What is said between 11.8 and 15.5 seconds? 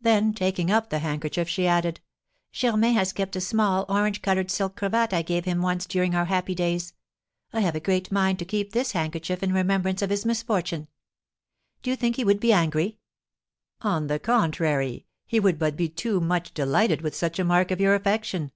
Do you think he would be angry?" "On the contrary, he